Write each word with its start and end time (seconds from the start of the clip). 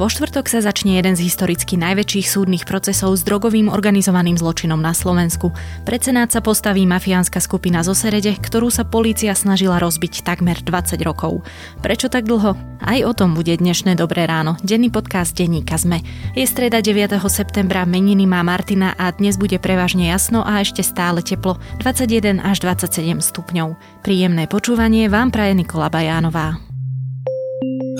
Vo 0.00 0.08
štvrtok 0.08 0.48
sa 0.48 0.64
začne 0.64 0.96
jeden 0.96 1.12
z 1.12 1.28
historicky 1.28 1.76
najväčších 1.76 2.24
súdnych 2.24 2.64
procesov 2.64 3.12
s 3.12 3.20
drogovým 3.20 3.68
organizovaným 3.68 4.40
zločinom 4.40 4.80
na 4.80 4.96
Slovensku. 4.96 5.52
Pred 5.84 6.00
Senát 6.00 6.32
sa 6.32 6.40
postaví 6.40 6.88
mafiánska 6.88 7.36
skupina 7.36 7.84
zo 7.84 7.92
Serede, 7.92 8.32
ktorú 8.32 8.72
sa 8.72 8.88
polícia 8.88 9.36
snažila 9.36 9.76
rozbiť 9.76 10.24
takmer 10.24 10.56
20 10.64 10.96
rokov. 11.04 11.44
Prečo 11.84 12.08
tak 12.08 12.24
dlho? 12.24 12.56
Aj 12.80 12.98
o 13.04 13.12
tom 13.12 13.36
bude 13.36 13.52
dnešné 13.52 13.92
Dobré 13.92 14.24
ráno. 14.24 14.56
Denný 14.64 14.88
podcast 14.88 15.36
Denníka 15.36 15.76
Zme. 15.76 16.00
Je 16.32 16.48
streda 16.48 16.80
9. 16.80 17.20
septembra, 17.28 17.84
meniny 17.84 18.24
má 18.24 18.40
Martina 18.40 18.96
a 18.96 19.12
dnes 19.12 19.36
bude 19.36 19.60
prevažne 19.60 20.08
jasno 20.08 20.40
a 20.40 20.64
ešte 20.64 20.80
stále 20.80 21.20
teplo. 21.20 21.60
21 21.84 22.40
až 22.40 22.64
27 22.64 23.20
stupňov. 23.20 23.76
Príjemné 24.00 24.48
počúvanie 24.48 25.12
vám 25.12 25.28
praje 25.28 25.52
Nikola 25.60 25.92
Bajánová. 25.92 26.69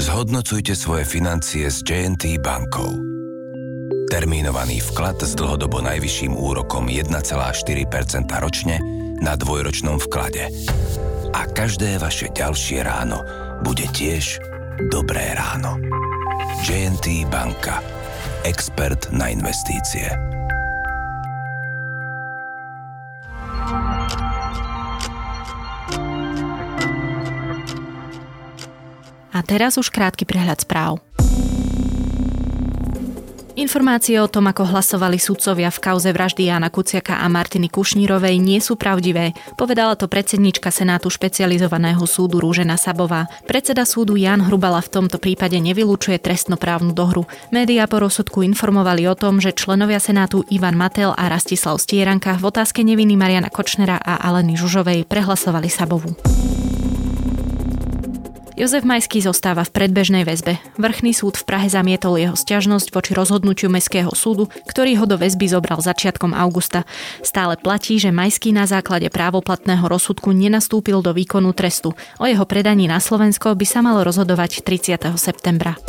Zhodnocujte 0.00 0.72
svoje 0.72 1.04
financie 1.04 1.68
s 1.68 1.84
JNT 1.84 2.40
bankou. 2.40 2.88
Termínovaný 4.08 4.80
vklad 4.80 5.20
s 5.20 5.36
dlhodobo 5.36 5.84
najvyšším 5.84 6.40
úrokom 6.40 6.88
1,4% 6.88 7.20
ročne 8.40 8.80
na 9.20 9.36
dvojročnom 9.36 10.00
vklade. 10.00 10.48
A 11.36 11.44
každé 11.52 12.00
vaše 12.00 12.32
ďalšie 12.32 12.80
ráno 12.80 13.20
bude 13.60 13.84
tiež 13.92 14.40
dobré 14.88 15.36
ráno. 15.36 15.76
JNT 16.64 17.28
banka. 17.28 17.84
Expert 18.48 19.12
na 19.12 19.28
investície. 19.28 20.29
Teraz 29.50 29.74
už 29.74 29.90
krátky 29.90 30.22
prehľad 30.22 30.62
správ. 30.62 31.02
Informácie 33.58 34.16
o 34.22 34.30
tom, 34.30 34.48
ako 34.48 34.72
hlasovali 34.72 35.20
sudcovia 35.20 35.68
v 35.68 35.82
kauze 35.84 36.08
vraždy 36.14 36.48
Jana 36.48 36.72
Kuciaka 36.72 37.20
a 37.20 37.28
Martiny 37.28 37.68
Kušnírovej 37.68 38.40
nie 38.40 38.56
sú 38.56 38.78
pravdivé, 38.78 39.36
povedala 39.60 39.98
to 40.00 40.08
predsednička 40.08 40.72
Senátu 40.72 41.12
špecializovaného 41.12 42.00
súdu 42.08 42.40
Rúžena 42.40 42.80
Sabová. 42.80 43.28
Predseda 43.44 43.84
súdu 43.84 44.16
Jan 44.16 44.40
Hrubala 44.40 44.80
v 44.80 44.88
tomto 44.88 45.20
prípade 45.20 45.60
nevylučuje 45.60 46.16
trestnoprávnu 46.22 46.96
dohru. 46.96 47.28
Média 47.52 47.84
po 47.84 48.00
rozsudku 48.00 48.40
informovali 48.40 49.04
o 49.10 49.18
tom, 49.18 49.44
že 49.44 49.52
členovia 49.52 50.00
Senátu 50.00 50.40
Ivan 50.48 50.78
Matel 50.80 51.12
a 51.12 51.28
Rastislav 51.28 51.76
Stieranka 51.82 52.40
v 52.40 52.48
otázke 52.48 52.80
neviny 52.80 53.12
Mariana 53.18 53.52
Kočnera 53.52 54.00
a 54.00 54.24
Aleny 54.24 54.56
Žužovej 54.56 55.04
prehlasovali 55.04 55.68
Sabovu. 55.68 56.16
Jozef 58.60 58.84
Majský 58.84 59.24
zostáva 59.24 59.64
v 59.64 59.72
predbežnej 59.72 60.28
väzbe. 60.28 60.60
Vrchný 60.76 61.16
súd 61.16 61.40
v 61.40 61.48
Prahe 61.48 61.72
zamietol 61.72 62.20
jeho 62.20 62.36
sťažnosť 62.36 62.92
voči 62.92 63.16
rozhodnutiu 63.16 63.72
Mestského 63.72 64.12
súdu, 64.12 64.52
ktorý 64.68 65.00
ho 65.00 65.08
do 65.08 65.16
väzby 65.16 65.48
zobral 65.48 65.80
začiatkom 65.80 66.36
augusta. 66.36 66.84
Stále 67.24 67.56
platí, 67.56 67.96
že 67.96 68.12
Majský 68.12 68.52
na 68.52 68.68
základe 68.68 69.08
právoplatného 69.08 69.88
rozsudku 69.88 70.36
nenastúpil 70.36 71.00
do 71.00 71.16
výkonu 71.16 71.56
trestu. 71.56 71.96
O 72.20 72.28
jeho 72.28 72.44
predaní 72.44 72.84
na 72.84 73.00
Slovensko 73.00 73.56
by 73.56 73.64
sa 73.64 73.80
malo 73.80 74.04
rozhodovať 74.04 74.60
30. 74.60 75.08
septembra. 75.16 75.80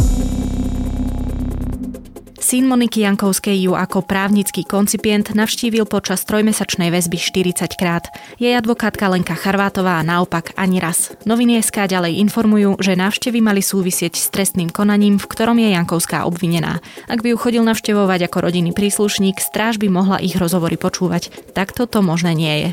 Syn 2.41 2.65
Moniky 2.65 3.05
Jankovskej 3.05 3.53
ju 3.69 3.77
ako 3.77 4.01
právnický 4.01 4.65
koncipient 4.65 5.29
navštívil 5.37 5.85
počas 5.85 6.25
trojmesačnej 6.25 6.89
väzby 6.89 7.21
40 7.21 7.77
krát. 7.77 8.09
Jej 8.41 8.57
advokátka 8.57 9.05
Lenka 9.13 9.37
Charvátová 9.37 10.01
naopak 10.01 10.57
ani 10.57 10.81
raz. 10.81 11.13
Noviny 11.29 11.61
SK 11.61 11.85
ďalej 11.85 12.17
informujú, 12.17 12.81
že 12.81 12.97
návštevy 12.97 13.45
mali 13.45 13.61
súvisieť 13.61 14.17
s 14.17 14.33
trestným 14.33 14.73
konaním, 14.73 15.21
v 15.21 15.29
ktorom 15.29 15.61
je 15.61 15.69
Jankovská 15.69 16.25
obvinená. 16.25 16.81
Ak 17.05 17.21
by 17.21 17.29
ju 17.29 17.37
chodil 17.37 17.61
navštevovať 17.61 18.25
ako 18.25 18.37
rodinný 18.49 18.73
príslušník, 18.73 19.37
stráž 19.37 19.77
by 19.77 19.93
mohla 19.93 20.17
ich 20.17 20.33
rozhovory 20.33 20.81
počúvať. 20.81 21.53
Takto 21.53 21.85
to 21.85 22.01
možné 22.01 22.33
nie 22.33 22.55
je. 22.57 22.69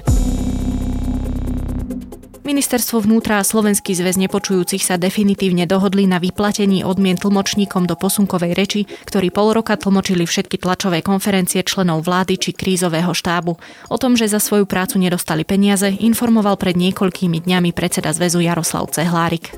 Ministerstvo 2.49 3.05
vnútra 3.05 3.37
a 3.37 3.45
Slovenský 3.45 3.93
zväz 3.93 4.17
nepočujúcich 4.17 4.81
sa 4.81 4.97
definitívne 4.97 5.69
dohodli 5.69 6.09
na 6.09 6.17
vyplatení 6.17 6.81
odmien 6.81 7.21
tlmočníkom 7.21 7.85
do 7.85 7.93
posunkovej 7.93 8.57
reči, 8.57 8.81
ktorí 9.05 9.29
pol 9.29 9.53
roka 9.53 9.77
tlmočili 9.77 10.25
všetky 10.25 10.57
tlačové 10.57 11.05
konferencie 11.05 11.61
členov 11.61 12.09
vlády 12.09 12.41
či 12.41 12.57
krízového 12.57 13.13
štábu. 13.13 13.61
O 13.93 13.97
tom, 14.01 14.17
že 14.17 14.33
za 14.33 14.41
svoju 14.41 14.65
prácu 14.65 14.97
nedostali 14.97 15.45
peniaze, 15.45 15.93
informoval 15.93 16.57
pred 16.57 16.73
niekoľkými 16.81 17.45
dňami 17.45 17.77
predseda 17.77 18.17
zväzu 18.17 18.41
Jaroslav 18.41 18.89
Cehlárik. 18.97 19.53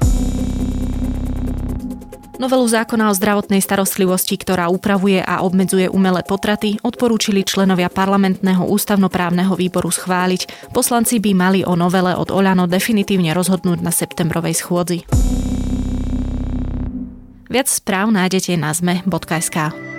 Novelu 2.40 2.64
zákona 2.64 3.12
o 3.12 3.14
zdravotnej 3.14 3.60
starostlivosti, 3.60 4.40
ktorá 4.40 4.72
upravuje 4.72 5.20
a 5.20 5.44
obmedzuje 5.44 5.92
umelé 5.92 6.24
potraty, 6.24 6.80
odporúčili 6.80 7.44
členovia 7.44 7.92
parlamentného 7.92 8.64
ústavnoprávneho 8.64 9.52
výboru 9.52 9.92
schváliť. 9.92 10.72
Poslanci 10.72 11.20
by 11.20 11.36
mali 11.36 11.60
o 11.68 11.76
novele 11.76 12.16
od 12.16 12.32
Oľano 12.32 12.64
definitívne 12.64 13.36
rozhodnúť 13.36 13.84
na 13.84 13.92
septembrovej 13.92 14.56
schôdzi. 14.56 15.04
Viac 17.52 17.68
správ 17.68 18.08
nájdete 18.08 18.56
na 18.56 18.72
zme.sk. 18.72 19.89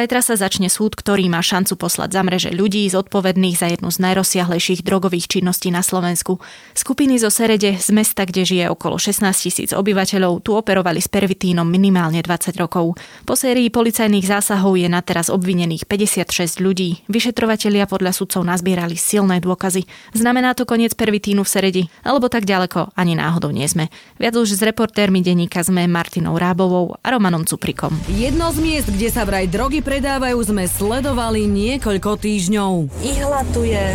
zajtra 0.00 0.24
sa 0.24 0.40
začne 0.40 0.72
súd, 0.72 0.96
ktorý 0.96 1.28
má 1.28 1.44
šancu 1.44 1.76
poslať 1.76 2.16
za 2.16 2.22
mreže 2.24 2.50
ľudí 2.56 2.88
zodpovedných 2.88 3.60
za 3.60 3.68
jednu 3.68 3.92
z 3.92 4.02
najrozsiahlejších 4.08 4.80
drogových 4.80 5.28
činností 5.38 5.68
na 5.68 5.84
Slovensku. 5.84 6.40
Skupiny 6.72 7.20
zo 7.20 7.28
Serede 7.28 7.76
z 7.76 7.88
mesta, 7.92 8.24
kde 8.24 8.48
žije 8.48 8.64
okolo 8.72 8.96
16 8.96 9.28
tisíc 9.36 9.70
obyvateľov, 9.76 10.40
tu 10.40 10.56
operovali 10.56 11.04
s 11.04 11.12
pervitínom 11.12 11.68
minimálne 11.68 12.24
20 12.24 12.56
rokov. 12.56 12.96
Po 13.28 13.36
sérii 13.36 13.68
policajných 13.68 14.24
zásahov 14.24 14.80
je 14.80 14.88
na 14.88 15.04
teraz 15.04 15.28
obvinených 15.28 15.84
56 15.84 16.64
ľudí. 16.64 17.04
Vyšetrovatelia 17.12 17.84
podľa 17.84 18.16
sudcov 18.16 18.48
nazbierali 18.48 18.96
silné 18.96 19.44
dôkazy. 19.44 19.84
Znamená 20.16 20.56
to 20.56 20.64
koniec 20.64 20.96
pervitínu 20.96 21.44
v 21.44 21.52
Seredi? 21.52 21.82
Alebo 22.00 22.32
tak 22.32 22.48
ďaleko 22.48 22.96
ani 22.96 23.14
náhodou 23.14 23.52
nie 23.52 23.68
sme. 23.68 23.92
Viac 24.16 24.40
už 24.40 24.56
s 24.56 24.64
reportérmi 24.64 25.20
denníka 25.20 25.60
sme 25.60 25.84
Martinou 25.84 26.40
Rábovou 26.40 26.96
a 26.96 27.06
Romanom 27.12 27.44
Cuprikom. 27.44 27.92
Jedno 28.08 28.48
z 28.52 28.58
miest, 28.64 28.88
kde 28.88 29.08
sa 29.12 29.24
vraj 29.28 29.44
dro- 29.48 29.66
drogy 29.66 29.82
predávajú, 29.86 30.42
sme 30.42 30.66
sledovali 30.66 31.46
niekoľko 31.46 32.18
týždňov. 32.18 32.90
Ihla 33.06 33.46
tu 33.54 33.62
je, 33.62 33.94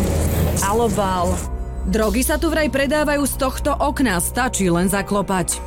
alobal. 0.64 1.36
Drogy 1.84 2.24
sa 2.24 2.40
tu 2.40 2.48
vraj 2.48 2.72
predávajú 2.72 3.28
z 3.28 3.36
tohto 3.36 3.76
okna, 3.76 4.24
stačí 4.24 4.72
len 4.72 4.88
zaklopať. 4.88 5.60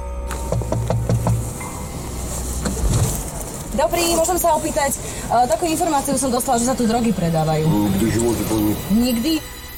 Dobrý, 3.74 4.16
môžem 4.16 4.38
sa 4.38 4.54
opýtať, 4.56 4.96
uh, 5.28 5.44
takú 5.50 5.66
informáciu 5.68 6.16
som 6.16 6.30
dostala, 6.32 6.56
že 6.62 6.70
sa 6.70 6.78
tu 6.78 6.86
drogy 6.88 7.10
predávajú. 7.12 7.66
Nikdy 7.68 8.08
Nikdy? 8.96 9.32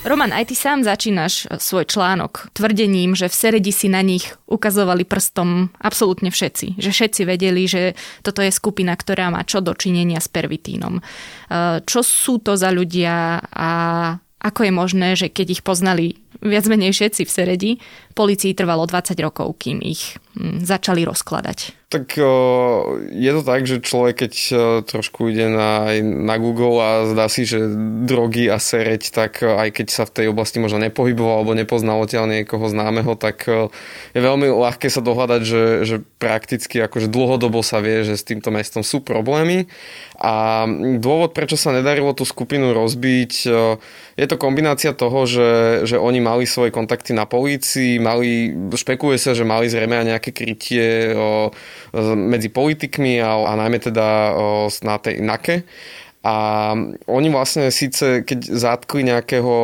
Roman, 0.07 0.31
aj 0.31 0.47
ty 0.47 0.55
sám 0.55 0.87
začínaš 0.87 1.51
e, 1.51 1.59
svoj 1.59 1.91
článok 1.91 2.55
tvrdením, 2.55 3.19
že 3.19 3.27
v 3.27 3.35
Seredi 3.35 3.75
si 3.75 3.91
na 3.91 4.07
nich 4.07 4.39
ukazovali 4.47 5.03
prstom 5.03 5.75
absolútne 5.83 6.31
všetci. 6.31 6.79
Že 6.79 6.91
všetci 6.95 7.21
vedeli, 7.27 7.67
že 7.67 7.99
toto 8.23 8.39
je 8.39 8.55
skupina, 8.55 8.95
ktorá 8.95 9.35
má 9.35 9.43
čo 9.43 9.59
dočinenia 9.59 10.23
s 10.23 10.31
pervitínom. 10.31 10.99
E, 10.99 11.03
čo 11.83 12.07
sú 12.07 12.39
to 12.39 12.55
za 12.55 12.71
ľudia 12.71 13.43
a 13.51 13.71
ako 14.47 14.61
je 14.63 14.73
možné, 14.73 15.09
že 15.19 15.27
keď 15.27 15.59
ich 15.59 15.63
poznali 15.67 16.23
viac 16.39 16.71
menej 16.71 16.95
všetci 16.95 17.27
v 17.27 17.35
Seredi, 17.35 17.71
policii 18.15 18.55
trvalo 18.55 18.87
20 18.87 19.19
rokov, 19.19 19.59
kým 19.59 19.83
ich 19.83 20.23
začali 20.63 21.03
rozkladať? 21.09 21.87
Tak 21.87 22.19
je 23.15 23.31
to 23.31 23.43
tak, 23.47 23.63
že 23.63 23.79
človek 23.79 24.27
keď 24.27 24.33
trošku 24.91 25.31
ide 25.31 25.47
na, 25.47 25.87
na 26.03 26.35
Google 26.35 26.83
a 26.83 26.91
zdá 27.07 27.31
si, 27.31 27.47
že 27.47 27.63
drogy 28.03 28.51
a 28.51 28.59
sereď, 28.59 29.07
tak 29.15 29.47
aj 29.47 29.71
keď 29.71 29.87
sa 29.95 30.03
v 30.03 30.15
tej 30.19 30.27
oblasti 30.35 30.59
možno 30.59 30.83
nepohyboval 30.83 31.47
alebo 31.47 31.55
nepoznal 31.55 32.03
odtiaľ 32.03 32.27
niekoho 32.27 32.67
známeho, 32.67 33.15
tak 33.15 33.47
je 34.13 34.21
veľmi 34.21 34.51
ľahké 34.51 34.91
sa 34.91 34.99
dohľadať, 34.99 35.41
že, 35.47 35.65
že 35.87 35.97
prakticky 36.19 36.83
akože 36.83 37.07
dlhodobo 37.07 37.63
sa 37.63 37.79
vie, 37.79 38.03
že 38.03 38.19
s 38.19 38.27
týmto 38.27 38.51
mestom 38.51 38.83
sú 38.83 38.99
problémy 38.99 39.71
a 40.19 40.67
dôvod, 40.99 41.39
prečo 41.39 41.55
sa 41.55 41.71
nedarilo 41.71 42.19
tú 42.19 42.27
skupinu 42.27 42.75
rozbiť, 42.75 43.33
je 44.17 44.27
to 44.27 44.37
kombinácia 44.41 44.97
toho, 44.97 45.29
že, 45.29 45.85
že 45.85 46.01
oni 46.01 46.25
mali 46.25 46.49
svoje 46.49 46.73
kontakty 46.73 47.13
na 47.13 47.29
polícii, 47.29 48.01
mali, 48.01 48.51
špekuluje 48.73 49.21
sa, 49.21 49.37
že 49.37 49.45
mali 49.45 49.69
zrejme 49.69 49.93
aj 49.93 50.07
nejaké 50.17 50.26
krytie 50.33 51.15
o, 51.17 51.51
medzi 52.15 52.49
politikmi 52.49 53.23
a, 53.23 53.35
a 53.47 53.53
najmä 53.57 53.79
teda 53.79 54.35
na 54.83 54.99
tej 54.99 55.21
NAKE 55.21 55.63
A 56.27 56.75
oni 57.07 57.29
vlastne 57.31 57.71
síce, 57.71 58.27
keď 58.27 58.51
zatkli 58.51 59.07
nejakého, 59.07 59.55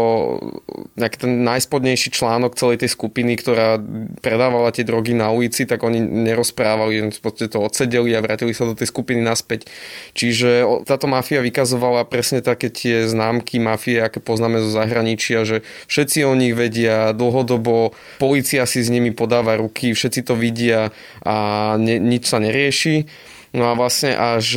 nejaký 0.94 1.16
ten 1.26 1.43
najspodnejší 1.43 2.14
článok 2.14 2.54
celej 2.54 2.87
tej 2.87 2.94
skupiny, 2.94 3.34
ktorá 3.34 3.82
predávala 4.22 4.70
tie 4.70 4.87
drogy 4.87 5.10
na 5.10 5.34
ulici, 5.34 5.66
tak 5.66 5.82
oni 5.82 5.99
nerozprávali, 5.99 7.10
v 7.10 7.19
podstate 7.19 7.50
to 7.50 7.66
odsedeli 7.66 8.14
a 8.14 8.22
vrátili 8.22 8.54
sa 8.54 8.62
do 8.62 8.78
tej 8.78 8.94
skupiny 8.94 9.19
naspäť. 9.19 9.66
Čiže 10.14 10.62
táto 10.87 11.10
mafia 11.10 11.43
vykazovala 11.43 12.06
presne 12.06 12.46
také 12.46 12.70
tie 12.70 13.10
známky 13.10 13.58
mafie, 13.58 13.99
aké 13.99 14.22
poznáme 14.22 14.62
zo 14.62 14.70
zahraničia, 14.70 15.43
že 15.43 15.66
všetci 15.90 16.22
o 16.22 16.38
nich 16.38 16.54
vedia 16.54 17.10
dlhodobo, 17.10 17.90
policia 18.22 18.70
si 18.70 18.87
s 18.87 18.88
nimi 18.93 19.10
podáva 19.10 19.58
ruky, 19.58 19.99
všetci 19.99 20.20
to 20.31 20.38
vidia 20.38 20.94
a 21.26 21.75
ne, 21.75 21.99
nič 21.99 22.31
sa 22.31 22.38
nerieši. 22.38 23.10
No 23.52 23.69
a 23.69 23.76
vlastne 23.76 24.16
až 24.16 24.56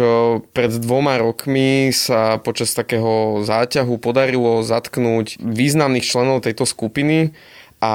pred 0.56 0.72
dvoma 0.72 1.20
rokmi 1.20 1.92
sa 1.92 2.40
počas 2.40 2.72
takého 2.72 3.44
záťahu 3.44 4.00
podarilo 4.00 4.64
zatknúť 4.64 5.44
významných 5.44 6.08
členov 6.08 6.48
tejto 6.48 6.64
skupiny 6.64 7.36
a 7.84 7.94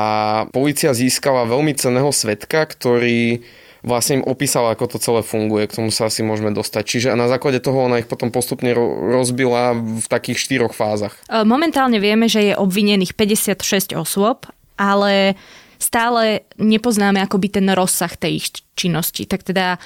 policia 0.53 0.93
získala 0.93 1.49
veľmi 1.49 1.73
cenného 1.73 2.13
svetka, 2.13 2.69
ktorý 2.69 3.41
vlastne 3.81 4.21
im 4.21 4.29
opísal, 4.29 4.69
ako 4.69 4.97
to 4.97 4.99
celé 5.01 5.25
funguje. 5.25 5.65
K 5.69 5.81
tomu 5.81 5.89
sa 5.89 6.13
asi 6.13 6.21
môžeme 6.21 6.53
dostať. 6.53 6.83
Čiže 6.85 7.09
na 7.17 7.33
základe 7.33 7.65
toho 7.65 7.89
ona 7.89 8.01
ich 8.01 8.09
potom 8.09 8.29
postupne 8.29 8.77
rozbila 8.77 9.73
v 9.77 10.05
takých 10.05 10.37
štyroch 10.37 10.77
fázach. 10.77 11.17
E, 11.33 11.43
momentálne 11.49 11.97
vieme, 11.97 12.29
že 12.29 12.53
je 12.53 12.61
obvinených 12.61 13.17
56 13.17 13.97
osôb, 13.97 14.45
ale 14.77 15.35
stále 15.81 16.45
nepoznáme 16.61 17.25
akoby 17.25 17.49
ten 17.57 17.67
rozsah 17.73 18.13
tej 18.13 18.45
ich 18.45 18.47
činnosti. 18.77 19.25
Tak 19.25 19.49
teda 19.49 19.81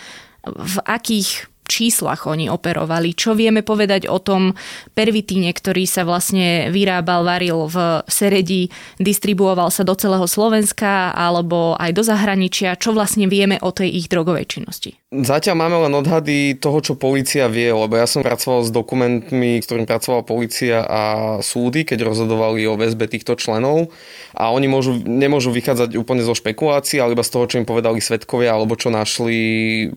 v 0.47 0.77
akých 0.85 1.47
číslach 1.75 2.31
oni 2.31 2.47
operovali. 2.47 3.19
Čo 3.19 3.35
vieme 3.35 3.67
povedať 3.67 4.07
o 4.07 4.23
tom 4.23 4.55
pervitíne, 4.95 5.51
ktorý 5.51 5.83
sa 5.91 6.07
vlastne 6.07 6.71
vyrábal, 6.71 7.27
varil 7.27 7.67
v 7.67 8.07
Seredi, 8.07 8.71
distribuoval 9.03 9.75
sa 9.75 9.83
do 9.83 9.99
celého 9.99 10.31
Slovenska 10.31 11.11
alebo 11.11 11.75
aj 11.75 11.91
do 11.91 12.07
zahraničia. 12.07 12.79
Čo 12.79 12.95
vlastne 12.95 13.27
vieme 13.27 13.59
o 13.59 13.75
tej 13.75 13.91
ich 13.91 14.07
drogovej 14.07 14.47
činnosti? 14.47 14.95
Zatiaľ 15.11 15.57
máme 15.59 15.77
len 15.91 15.95
odhady 15.99 16.59
toho, 16.59 16.79
čo 16.83 16.95
policia 16.99 17.51
vie, 17.51 17.71
lebo 17.71 17.95
ja 17.99 18.07
som 18.07 18.23
pracoval 18.23 18.67
s 18.67 18.71
dokumentmi, 18.71 19.59
ktorým 19.63 19.87
pracovala 19.87 20.27
policia 20.27 20.83
a 20.83 21.03
súdy, 21.39 21.83
keď 21.83 22.07
rozhodovali 22.07 22.67
o 22.67 22.79
väzbe 22.79 23.07
týchto 23.11 23.35
členov 23.39 23.95
a 24.35 24.51
oni 24.51 24.67
môžu, 24.67 24.99
nemôžu 25.07 25.55
vychádzať 25.55 25.95
úplne 25.95 26.27
zo 26.27 26.35
špekulácií, 26.35 26.99
ale 26.99 27.15
iba 27.15 27.23
z 27.23 27.33
toho, 27.33 27.47
čo 27.47 27.59
im 27.63 27.67
povedali 27.67 28.03
svetkovia 28.03 28.53
alebo 28.53 28.75
čo 28.75 28.91
našli 28.91 29.39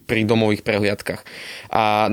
pri 0.05 0.23
domových 0.23 0.61
prehliadkach. 0.61 1.25
A 1.71 2.09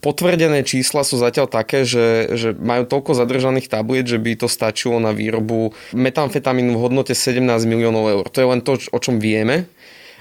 potvrdené 0.00 0.64
čísla 0.64 1.04
sú 1.04 1.20
zatiaľ 1.20 1.46
také, 1.46 1.84
že, 1.84 2.32
že 2.34 2.48
majú 2.56 2.88
toľko 2.88 3.12
zadržaných 3.14 3.68
tabliet, 3.68 4.08
že 4.08 4.16
by 4.16 4.40
to 4.40 4.48
stačilo 4.48 4.96
na 4.98 5.12
výrobu 5.12 5.76
metamfetamínu 5.92 6.74
v 6.74 6.82
hodnote 6.82 7.12
17 7.12 7.44
miliónov 7.68 8.04
eur. 8.08 8.24
To 8.32 8.38
je 8.40 8.46
len 8.48 8.60
to, 8.64 8.80
o 8.90 8.98
čom 8.98 9.20
vieme 9.20 9.68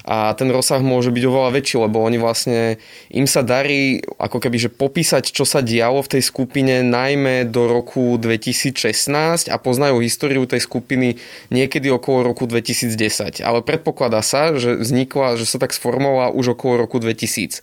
a 0.09 0.33
ten 0.33 0.47
rozsah 0.49 0.79
môže 0.79 1.11
byť 1.11 1.23
oveľa 1.27 1.49
väčší, 1.53 1.75
lebo 1.85 2.01
oni 2.01 2.17
vlastne, 2.17 2.79
im 3.11 3.27
sa 3.27 3.43
darí 3.43 3.99
ako 4.17 4.39
keby, 4.39 4.57
že 4.57 4.69
popísať, 4.71 5.29
čo 5.29 5.43
sa 5.43 5.59
dialo 5.59 6.01
v 6.01 6.17
tej 6.17 6.23
skupine 6.23 6.81
najmä 6.81 7.45
do 7.45 7.67
roku 7.67 8.15
2016 8.15 9.51
a 9.51 9.55
poznajú 9.59 9.99
históriu 9.99 10.47
tej 10.47 10.63
skupiny 10.63 11.19
niekedy 11.51 11.91
okolo 11.91 12.31
roku 12.31 12.47
2010. 12.47 13.43
Ale 13.43 13.59
predpokladá 13.61 14.23
sa, 14.23 14.55
že 14.55 14.79
vznikla, 14.79 15.37
že 15.37 15.45
sa 15.45 15.59
tak 15.59 15.75
sformovala 15.75 16.31
už 16.31 16.55
okolo 16.55 16.89
roku 16.89 16.97
2000 16.97 17.61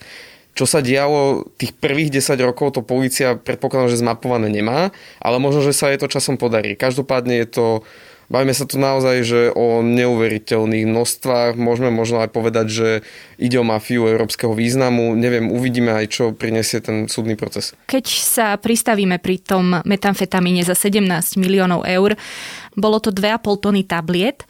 čo 0.57 0.65
sa 0.65 0.81
dialo 0.81 1.53
tých 1.61 1.77
prvých 1.77 2.17
10 2.17 2.41
rokov, 2.41 2.75
to 2.75 2.81
policia 2.81 3.37
predpokladám, 3.37 3.93
že 3.93 4.01
zmapované 4.01 4.49
nemá, 4.49 4.89
ale 5.21 5.37
možno, 5.37 5.61
že 5.61 5.77
sa 5.77 5.93
jej 5.93 6.01
to 6.01 6.09
časom 6.09 6.41
podarí. 6.41 6.75
Každopádne 6.75 7.45
je 7.45 7.49
to 7.53 7.67
Bavíme 8.27 8.51
sa 8.51 8.67
tu 8.67 8.83
naozaj 8.83 9.23
že 9.23 9.41
o 9.55 9.87
neuveriteľných 9.87 10.87
množstvách. 10.91 11.55
Môžeme 11.55 11.95
možno 11.95 12.19
aj 12.19 12.35
povedať, 12.35 12.67
že 12.67 12.89
ide 13.39 13.63
o 13.63 13.67
mafiu 13.67 14.11
európskeho 14.11 14.51
významu. 14.51 15.15
Neviem, 15.15 15.47
uvidíme 15.55 15.95
aj, 15.95 16.07
čo 16.11 16.25
prinesie 16.35 16.83
ten 16.83 17.07
súdny 17.07 17.39
proces. 17.39 17.79
Keď 17.87 18.07
sa 18.07 18.47
pristavíme 18.59 19.23
pri 19.23 19.39
tom 19.39 19.79
metamfetamíne 19.87 20.67
za 20.67 20.75
17 20.75 21.07
miliónov 21.39 21.87
eur, 21.87 22.19
bolo 22.75 22.99
to 22.99 23.15
2,5 23.15 23.63
tony 23.63 23.87
tabliet. 23.87 24.43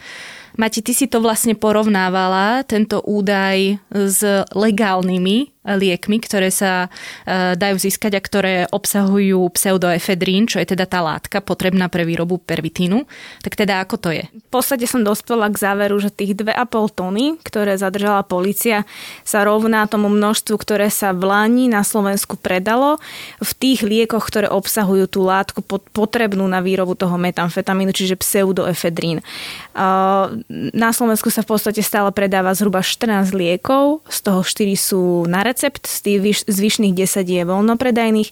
Mati, 0.57 0.81
ty 0.81 0.97
si 0.97 1.05
to 1.05 1.21
vlastne 1.21 1.53
porovnávala, 1.53 2.65
tento 2.65 3.05
údaj 3.05 3.77
s 3.93 4.25
legálnymi 4.57 5.56
liekmi, 5.67 6.23
ktoré 6.23 6.55
sa 6.55 6.87
e, 7.27 7.59
dajú 7.59 7.77
získať 7.83 8.13
a 8.15 8.21
ktoré 8.23 8.55
obsahujú 8.71 9.51
pseudoefedrín, 9.51 10.47
čo 10.47 10.63
je 10.63 10.71
teda 10.79 10.87
tá 10.87 11.03
látka 11.03 11.43
potrebná 11.43 11.91
pre 11.91 12.07
výrobu 12.07 12.39
pervitínu. 12.39 13.03
Tak 13.43 13.59
teda 13.59 13.83
ako 13.83 13.99
to 13.99 14.11
je? 14.15 14.25
V 14.31 14.51
podstate 14.55 14.87
som 14.87 15.03
dospela 15.03 15.51
k 15.51 15.59
záveru, 15.59 15.99
že 15.99 16.15
tých 16.15 16.39
2,5 16.39 16.95
tony, 16.95 17.35
ktoré 17.43 17.75
zadržala 17.75 18.23
policia, 18.23 18.87
sa 19.27 19.43
rovná 19.43 19.91
tomu 19.91 20.07
množstvu, 20.07 20.55
ktoré 20.55 20.87
sa 20.87 21.11
v 21.11 21.27
Lani 21.27 21.67
na 21.67 21.83
Slovensku 21.83 22.39
predalo 22.39 23.03
v 23.43 23.51
tých 23.59 23.83
liekoch, 23.83 24.23
ktoré 24.23 24.47
obsahujú 24.47 25.11
tú 25.11 25.27
látku 25.27 25.65
potrebnú 25.91 26.47
na 26.47 26.63
výrobu 26.63 26.95
toho 26.95 27.19
metamfetamínu, 27.19 27.91
čiže 27.91 28.15
pseudoefedrín. 28.21 29.25
Na 30.77 30.91
Slovensku 30.95 31.33
sa 31.33 31.43
v 31.43 31.57
podstate 31.57 31.81
stále 31.83 32.13
predáva 32.13 32.53
zhruba 32.55 32.85
14 32.85 33.33
liekov, 33.35 34.05
z 34.07 34.19
toho 34.23 34.41
4 34.45 34.77
sú 34.77 35.03
na 35.27 35.43
recept, 35.57 35.89
z 35.89 35.99
tých 36.05 36.45
zvyšných 36.45 36.93
10 36.93 37.25
je 37.25 37.43
voľnopredajných 37.49 38.29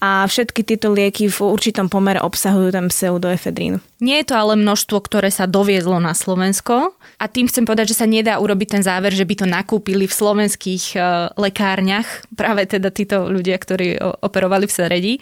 a 0.00 0.24
všetky 0.24 0.64
tieto 0.64 0.88
lieky 0.88 1.28
v 1.28 1.38
určitom 1.44 1.92
pomere 1.92 2.24
obsahujú 2.24 2.72
ten 2.72 2.88
pseudoefedrín. 2.88 3.84
Nie 4.00 4.24
je 4.24 4.32
to 4.32 4.40
ale 4.40 4.56
množstvo, 4.56 4.96
ktoré 5.04 5.28
sa 5.28 5.44
doviezlo 5.44 6.00
na 6.00 6.16
Slovensko 6.16 6.96
a 7.20 7.24
tým 7.28 7.52
chcem 7.52 7.68
povedať, 7.68 7.92
že 7.92 8.00
sa 8.00 8.08
nedá 8.08 8.40
urobiť 8.40 8.80
ten 8.80 8.82
záver, 8.82 9.12
že 9.12 9.28
by 9.28 9.44
to 9.44 9.46
nakúpili 9.46 10.08
v 10.08 10.16
slovenských 10.16 10.96
e, 10.96 10.98
lekárniach, 11.36 12.32
práve 12.32 12.64
teda 12.64 12.88
títo 12.88 13.28
ľudia, 13.28 13.60
ktorí 13.60 14.00
operovali 14.24 14.64
v 14.64 14.72
Seredi. 14.72 15.14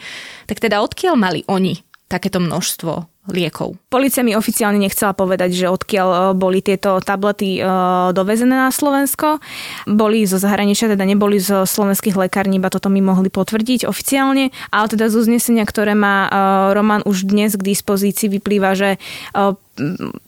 Tak 0.46 0.62
teda 0.62 0.78
odkiaľ 0.78 1.18
mali 1.18 1.42
oni 1.50 1.82
takéto 2.06 2.38
množstvo 2.38 3.11
liekov. 3.30 3.78
Polícia 3.86 4.26
mi 4.26 4.34
oficiálne 4.34 4.82
nechcela 4.82 5.14
povedať, 5.14 5.54
že 5.54 5.70
odkiaľ 5.70 6.08
e, 6.10 6.18
boli 6.34 6.58
tieto 6.58 6.98
tablety 6.98 7.62
e, 7.62 7.66
dovezené 8.10 8.66
na 8.66 8.74
Slovensko. 8.74 9.38
Boli 9.86 10.26
zo 10.26 10.42
zahraničia, 10.42 10.90
teda 10.90 11.06
neboli 11.06 11.38
zo 11.38 11.62
slovenských 11.62 12.18
lekární, 12.18 12.58
iba 12.58 12.66
toto 12.66 12.90
mi 12.90 12.98
mohli 12.98 13.30
potvrdiť 13.30 13.86
oficiálne, 13.86 14.50
ale 14.74 14.86
teda 14.90 15.06
z 15.06 15.14
uznesenia, 15.22 15.62
ktoré 15.62 15.94
má 15.94 16.26
e, 16.26 16.28
Roman 16.74 17.06
už 17.06 17.30
dnes 17.30 17.54
k 17.54 17.62
dispozícii, 17.62 18.26
vyplýva, 18.26 18.74
že 18.74 18.98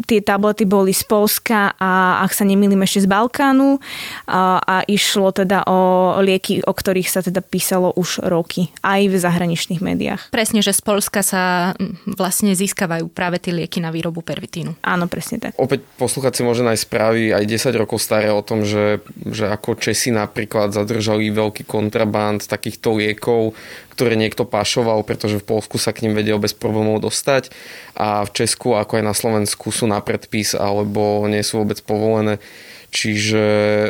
tie 0.09 0.21
tablety 0.25 0.65
boli 0.65 0.97
z 0.97 1.05
Polska 1.05 1.77
a 1.77 2.25
ak 2.25 2.33
sa 2.33 2.49
nemýlim 2.49 2.81
ešte 2.81 3.05
z 3.05 3.09
Balkánu 3.13 3.77
a, 4.25 4.57
a 4.57 4.77
išlo 4.89 5.37
teda 5.37 5.69
o 5.69 5.81
lieky, 6.25 6.65
o 6.65 6.73
ktorých 6.73 7.09
sa 7.13 7.21
teda 7.21 7.45
písalo 7.45 7.93
už 7.93 8.25
roky 8.25 8.73
aj 8.81 9.13
v 9.13 9.15
zahraničných 9.21 9.85
médiách. 9.85 10.33
Presne, 10.33 10.65
že 10.65 10.73
z 10.73 10.81
Polska 10.81 11.21
sa 11.21 11.77
vlastne 12.09 12.57
získavajú 12.85 13.09
práve 13.09 13.41
tie 13.41 13.57
lieky 13.57 13.81
na 13.81 13.89
výrobu 13.89 14.21
pervitínu. 14.21 14.77
Áno, 14.85 15.09
presne 15.09 15.41
tak. 15.41 15.57
Opäť 15.57 15.81
poslúchať 15.97 16.37
si 16.37 16.43
môže 16.45 16.61
aj 16.61 16.85
správy 16.85 17.33
aj 17.33 17.45
10 17.49 17.81
rokov 17.81 18.05
staré 18.05 18.29
o 18.29 18.45
tom, 18.45 18.69
že, 18.69 19.01
že 19.25 19.49
ako 19.49 19.81
Česi 19.81 20.13
napríklad 20.13 20.77
zadržali 20.77 21.33
veľký 21.33 21.65
kontraband 21.65 22.45
takýchto 22.45 23.01
liekov, 23.01 23.57
ktoré 23.97 24.21
niekto 24.21 24.45
pašoval, 24.45 25.01
pretože 25.09 25.41
v 25.41 25.49
Polsku 25.49 25.81
sa 25.81 25.97
k 25.97 26.05
ním 26.05 26.13
vedel 26.13 26.37
bez 26.37 26.53
problémov 26.53 27.01
dostať 27.01 27.49
a 27.97 28.29
v 28.29 28.31
Česku 28.37 28.77
ako 28.77 29.01
aj 29.01 29.05
na 29.09 29.15
Slovensku 29.17 29.73
sú 29.73 29.89
na 29.89 30.05
predpis 30.05 30.53
alebo 30.53 31.25
nie 31.25 31.41
sú 31.41 31.65
vôbec 31.65 31.81
povolené. 31.81 32.37
Čiže 32.95 33.45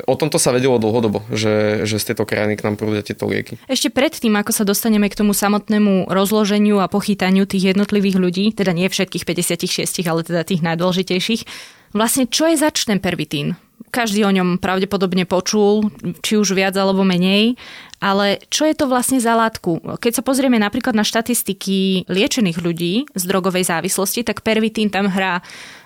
o 0.08 0.16
tomto 0.16 0.40
sa 0.40 0.48
vedelo 0.48 0.80
dlhodobo, 0.80 1.28
že, 1.28 1.84
že 1.84 2.00
z 2.00 2.04
tejto 2.16 2.24
krajiny 2.24 2.56
k 2.56 2.64
nám 2.64 2.80
prúdia 2.80 3.04
tieto 3.04 3.28
lieky. 3.28 3.60
Ešte 3.68 3.92
predtým, 3.92 4.32
ako 4.32 4.56
sa 4.56 4.64
dostaneme 4.64 5.12
k 5.12 5.18
tomu 5.20 5.36
samotnému 5.36 6.08
rozloženiu 6.08 6.80
a 6.80 6.88
pochytaniu 6.88 7.44
tých 7.44 7.76
jednotlivých 7.76 8.16
ľudí, 8.16 8.44
teda 8.56 8.72
nie 8.72 8.88
všetkých 8.88 9.28
56, 9.28 10.00
ale 10.08 10.24
teda 10.24 10.48
tých 10.48 10.64
najdôležitejších, 10.64 11.44
vlastne 11.92 12.24
čo 12.24 12.48
je 12.48 12.56
začný 12.56 12.96
pervitín? 12.96 13.60
Každý 13.92 14.24
o 14.24 14.32
ňom 14.32 14.56
pravdepodobne 14.58 15.28
počul, 15.28 15.92
či 16.24 16.40
už 16.40 16.56
viac 16.56 16.72
alebo 16.74 17.04
menej, 17.04 17.60
ale 18.02 18.42
čo 18.48 18.66
je 18.66 18.74
to 18.74 18.90
vlastne 18.90 19.16
za 19.16 19.32
látku? 19.32 20.00
Keď 20.00 20.12
sa 20.18 20.26
pozrieme 20.26 20.58
napríklad 20.58 20.92
na 20.92 21.06
štatistiky 21.06 22.08
liečených 22.08 22.58
ľudí 22.58 23.08
z 23.12 23.24
drogovej 23.24 23.68
závislosti, 23.68 24.26
tak 24.26 24.44
pervitín 24.44 24.90
tam 24.90 25.08
hrá 25.08 25.44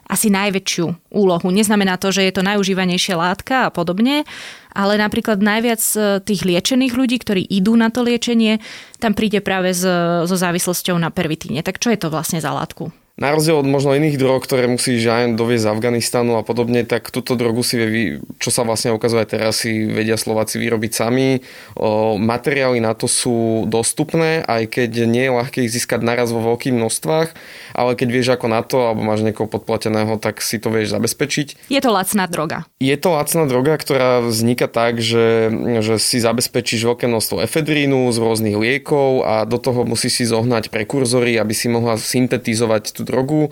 asi 0.08 0.32
najväčšiu 0.32 1.12
úlohu. 1.12 1.48
Neznamená 1.52 2.00
to, 2.00 2.08
že 2.08 2.24
je 2.24 2.32
to 2.32 2.42
najužívanejšia 2.42 3.14
látka 3.14 3.68
a 3.68 3.72
podobne, 3.72 4.24
ale 4.72 4.96
napríklad 4.96 5.38
najviac 5.44 5.82
e, 5.94 5.98
tých 6.24 6.48
liečených 6.48 6.96
ľudí, 6.96 7.16
ktorí 7.20 7.44
idú 7.44 7.76
na 7.76 7.92
to 7.92 8.02
liečenie, 8.02 8.58
tam 8.98 9.12
príde 9.12 9.44
práve 9.44 9.76
so 9.76 10.26
závislosťou 10.26 10.96
na 10.96 11.12
pervitíne. 11.12 11.60
Tak 11.60 11.76
čo 11.76 11.92
je 11.92 12.00
to 12.00 12.08
vlastne 12.08 12.40
za 12.40 12.50
látku? 12.50 12.88
Na 13.18 13.34
rozdiel 13.34 13.58
od 13.58 13.66
možno 13.66 13.98
iných 13.98 14.14
drog, 14.14 14.46
ktoré 14.46 14.70
musíš 14.70 15.10
aj 15.10 15.34
doviezť 15.34 15.66
z 15.66 15.72
Afganistanu 15.74 16.38
a 16.38 16.46
podobne, 16.46 16.86
tak 16.86 17.10
túto 17.10 17.34
drogu 17.34 17.66
si, 17.66 17.74
vie, 17.74 18.22
čo 18.38 18.54
sa 18.54 18.62
vlastne 18.62 18.94
ukazuje 18.94 19.26
teraz, 19.26 19.66
si 19.66 19.90
vedia 19.90 20.14
Slováci 20.14 20.62
vyrobiť 20.62 20.92
sami. 20.94 21.42
O, 21.74 22.14
materiály 22.14 22.78
na 22.78 22.94
to 22.94 23.10
sú 23.10 23.66
dostupné, 23.66 24.46
aj 24.46 24.70
keď 24.70 25.10
nie 25.10 25.26
je 25.26 25.34
ľahké 25.34 25.58
ich 25.66 25.74
získať 25.74 25.98
naraz 26.06 26.30
vo 26.30 26.46
veľkých 26.54 26.78
množstvách, 26.78 27.28
ale 27.74 27.98
keď 27.98 28.08
vieš 28.14 28.28
ako 28.38 28.46
na 28.46 28.62
to, 28.62 28.86
alebo 28.86 29.02
máš 29.02 29.26
niekoho 29.26 29.50
podplateného, 29.50 30.14
tak 30.22 30.38
si 30.38 30.62
to 30.62 30.70
vieš 30.70 30.94
zabezpečiť. 30.94 31.74
Je 31.74 31.80
to 31.82 31.90
lacná 31.90 32.30
droga? 32.30 32.70
Je 32.78 32.94
to 32.94 33.18
lacná 33.18 33.50
droga, 33.50 33.82
ktorá 33.82 34.22
vzniká 34.22 34.70
tak, 34.70 35.02
že, 35.02 35.50
že 35.82 35.98
si 35.98 36.22
zabezpečíš 36.22 36.86
veľké 36.86 37.10
množstvo 37.10 37.42
efedrínu 37.42 38.14
z 38.14 38.18
rôznych 38.22 38.54
liekov 38.54 39.26
a 39.26 39.42
do 39.42 39.58
toho 39.58 39.82
musíš 39.82 40.22
si 40.22 40.24
zohnať 40.30 40.70
prekurzory, 40.70 41.34
aby 41.34 41.50
si 41.50 41.66
mohla 41.66 41.98
syntetizovať 41.98 42.94
tú 42.94 43.07
drogu. 43.08 43.50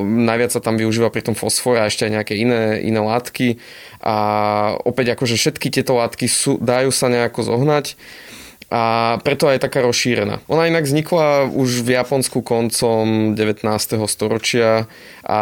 Najviac 0.00 0.50
sa 0.54 0.62
tam 0.62 0.78
využíva 0.78 1.10
pri 1.10 1.26
tom 1.26 1.34
fosfor 1.34 1.76
a 1.76 1.90
ešte 1.90 2.06
aj 2.06 2.12
nejaké 2.22 2.34
iné, 2.38 2.78
iné 2.86 3.02
látky. 3.02 3.58
A 4.00 4.16
opäť 4.86 5.18
akože 5.18 5.34
všetky 5.34 5.68
tieto 5.74 5.98
látky 5.98 6.30
sú, 6.30 6.56
dajú 6.62 6.94
sa 6.94 7.10
nejako 7.10 7.44
zohnať 7.44 7.98
a 8.70 9.18
preto 9.26 9.50
aj 9.50 9.66
taká 9.66 9.82
rozšírená. 9.82 10.46
Ona 10.46 10.70
inak 10.70 10.86
vznikla 10.86 11.50
už 11.50 11.82
v 11.82 11.98
Japonsku 11.98 12.38
koncom 12.46 13.34
19. 13.34 13.66
storočia 14.06 14.86
a 15.26 15.38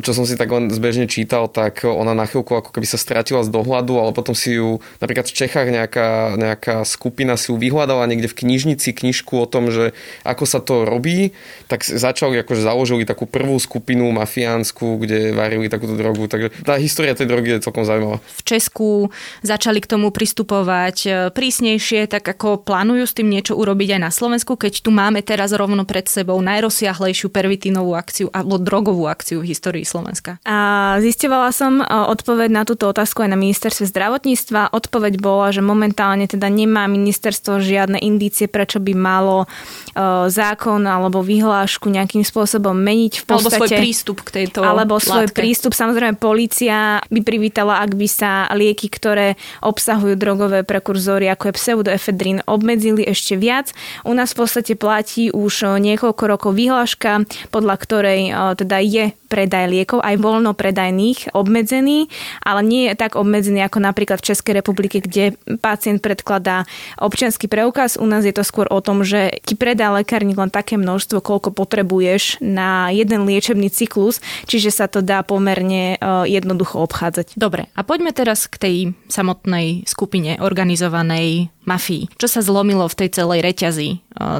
čo 0.00 0.16
som 0.16 0.24
si 0.24 0.32
tak 0.34 0.48
len 0.48 0.72
zbežne 0.72 1.04
čítal, 1.04 1.44
tak 1.52 1.84
ona 1.84 2.16
na 2.16 2.24
chvíľku 2.24 2.56
ako 2.56 2.72
keby 2.72 2.88
sa 2.88 2.96
stratila 2.96 3.44
z 3.44 3.52
dohľadu, 3.52 4.00
ale 4.00 4.16
potom 4.16 4.32
si 4.32 4.56
ju 4.56 4.80
napríklad 4.96 5.28
v 5.28 5.36
Čechách 5.44 5.68
nejaká, 5.68 6.40
nejaká 6.40 6.74
skupina 6.88 7.36
si 7.36 7.52
ju 7.52 7.60
vyhľadala 7.60 8.08
niekde 8.08 8.32
v 8.32 8.48
knižnici 8.48 8.96
knižku 8.96 9.36
o 9.36 9.44
tom, 9.44 9.68
že 9.68 9.92
ako 10.24 10.44
sa 10.48 10.64
to 10.64 10.88
robí, 10.88 11.36
tak 11.68 11.84
začali, 11.84 12.40
akože 12.40 12.64
založili 12.64 13.04
takú 13.04 13.28
prvú 13.28 13.60
skupinu 13.60 14.08
mafiánsku, 14.08 15.04
kde 15.04 15.36
varili 15.36 15.68
takúto 15.68 16.00
drogu. 16.00 16.32
Takže 16.32 16.64
tá 16.64 16.80
história 16.80 17.12
tej 17.12 17.28
drogy 17.28 17.60
je 17.60 17.64
celkom 17.64 17.84
zaujímavá. 17.84 18.24
V 18.24 18.42
Česku 18.44 19.12
začali 19.44 19.84
k 19.84 19.90
tomu 19.90 20.08
pristupovať 20.12 20.96
e, 21.04 21.10
prísnejšie, 21.32 22.08
tak 22.08 22.24
ako 22.24 22.69
plánujú 22.70 23.02
s 23.02 23.18
tým 23.18 23.26
niečo 23.26 23.58
urobiť 23.58 23.98
aj 23.98 24.00
na 24.06 24.14
Slovensku, 24.14 24.54
keď 24.54 24.86
tu 24.86 24.94
máme 24.94 25.26
teraz 25.26 25.50
rovno 25.50 25.82
pred 25.82 26.06
sebou 26.06 26.38
najrozsiahlejšiu 26.38 27.26
pervitínovú 27.34 27.98
akciu 27.98 28.30
alebo 28.30 28.62
drogovú 28.62 29.10
akciu 29.10 29.42
v 29.42 29.50
histórii 29.50 29.82
Slovenska? 29.82 30.38
A 30.46 30.94
zistovala 31.02 31.50
som 31.50 31.82
e, 31.82 31.84
odpoveď 31.84 32.46
na 32.46 32.62
túto 32.62 32.86
otázku 32.86 33.26
aj 33.26 33.34
na 33.34 33.38
ministerstve 33.40 33.90
zdravotníctva. 33.90 34.70
Odpoveď 34.70 35.18
bola, 35.18 35.50
že 35.50 35.66
momentálne 35.66 36.30
teda 36.30 36.46
nemá 36.46 36.86
ministerstvo 36.86 37.58
žiadne 37.58 37.98
indície, 37.98 38.46
prečo 38.46 38.78
by 38.78 38.94
malo 38.94 39.50
e, 39.50 40.30
zákon 40.30 40.86
alebo 40.86 41.26
vyhlášku 41.26 41.90
nejakým 41.90 42.22
spôsobom 42.22 42.78
meniť 42.78 43.12
v 43.18 43.24
podstate. 43.26 43.50
Alebo 43.50 43.66
svoj 43.66 43.70
prístup 43.82 44.18
k 44.22 44.30
tejto 44.30 44.62
Alebo 44.62 45.02
látke. 45.02 45.10
svoj 45.10 45.26
prístup. 45.34 45.72
Samozrejme, 45.74 46.14
policia 46.22 47.02
by 47.10 47.20
privítala, 47.26 47.82
ak 47.82 47.98
by 47.98 48.06
sa 48.06 48.46
lieky, 48.54 48.86
ktoré 48.86 49.34
obsahujú 49.58 50.14
drogové 50.14 50.62
prekurzory, 50.62 51.26
ako 51.26 51.50
je 51.50 51.54
pseudoefedrín, 51.58 52.38
obmedzili 52.60 53.08
ešte 53.08 53.40
viac. 53.40 53.72
U 54.04 54.12
nás 54.12 54.36
v 54.36 54.44
podstate 54.44 54.76
platí 54.76 55.32
už 55.32 55.80
niekoľko 55.80 56.22
rokov 56.28 56.52
vyhláška, 56.52 57.24
podľa 57.48 57.74
ktorej 57.80 58.20
teda 58.60 58.76
je 58.84 59.16
predaj 59.30 59.70
liekov, 59.70 60.02
aj 60.02 60.18
voľno 60.18 60.58
predajných, 60.58 61.32
obmedzený, 61.38 62.10
ale 62.42 62.66
nie 62.66 62.90
je 62.90 62.98
tak 62.98 63.14
obmedzený 63.14 63.62
ako 63.62 63.78
napríklad 63.78 64.18
v 64.18 64.34
Českej 64.34 64.58
republike, 64.58 64.98
kde 64.98 65.38
pacient 65.62 66.02
predkladá 66.02 66.66
občianský 66.98 67.46
preukaz. 67.46 67.94
U 67.94 68.10
nás 68.10 68.26
je 68.26 68.34
to 68.34 68.42
skôr 68.42 68.66
o 68.66 68.82
tom, 68.82 69.06
že 69.06 69.38
ti 69.46 69.54
predá 69.54 69.94
lekárnik 69.94 70.34
len 70.34 70.50
také 70.50 70.74
množstvo, 70.74 71.22
koľko 71.22 71.54
potrebuješ 71.54 72.42
na 72.42 72.90
jeden 72.90 73.22
liečebný 73.22 73.70
cyklus, 73.70 74.18
čiže 74.50 74.74
sa 74.74 74.90
to 74.90 74.98
dá 74.98 75.22
pomerne 75.22 75.94
jednoducho 76.26 76.82
obchádzať. 76.82 77.38
Dobre, 77.38 77.70
a 77.78 77.86
poďme 77.86 78.10
teraz 78.10 78.50
k 78.50 78.58
tej 78.58 78.76
samotnej 79.06 79.86
skupine 79.86 80.42
organizovanej 80.42 81.54
mafii. 81.68 82.08
Čo 82.16 82.26
sa 82.26 82.40
zlomilo 82.40 82.88
v 82.88 82.98
tej 83.04 83.10
celej 83.20 83.40
reťazi 83.44 83.88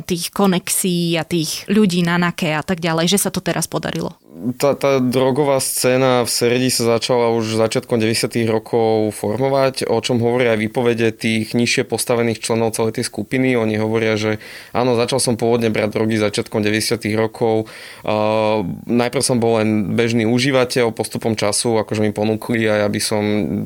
tých 0.08 0.24
konexí 0.32 1.18
a 1.20 1.24
tých 1.24 1.68
ľudí 1.68 2.00
na 2.00 2.16
nake 2.16 2.52
a 2.52 2.64
tak 2.64 2.80
ďalej, 2.80 3.12
že 3.12 3.18
sa 3.26 3.30
to 3.32 3.44
teraz 3.44 3.68
podarilo? 3.68 4.16
Tá, 4.30 4.78
tá 4.78 5.02
drogová 5.02 5.58
scéna 5.58 6.22
v 6.22 6.30
Seredi 6.30 6.70
sa 6.70 6.86
začala 6.86 7.34
už 7.34 7.58
začiatkom 7.58 7.98
90. 7.98 8.30
rokov 8.46 9.10
formovať, 9.18 9.90
o 9.90 9.98
čom 9.98 10.22
hovoria 10.22 10.54
aj 10.54 10.70
výpovede 10.70 11.10
tých 11.10 11.50
nižšie 11.50 11.82
postavených 11.82 12.38
členov 12.38 12.78
celej 12.78 13.02
tej 13.02 13.10
skupiny. 13.10 13.58
Oni 13.58 13.74
hovoria, 13.74 14.14
že 14.14 14.38
áno, 14.70 14.94
začal 14.94 15.18
som 15.18 15.34
pôvodne 15.34 15.74
brať 15.74 15.98
drogy 15.98 16.14
začiatkom 16.22 16.62
90. 16.62 17.10
rokov. 17.18 17.66
Uh, 18.06 18.62
najprv 18.86 19.18
som 19.18 19.42
bol 19.42 19.58
len 19.58 19.98
bežný 19.98 20.30
užívateľ, 20.30 20.94
postupom 20.94 21.34
času 21.34 21.82
akože 21.82 21.98
mi 21.98 22.14
ponúkli 22.14 22.70
aj 22.70 22.86
aby 22.86 23.00
som 23.02 23.22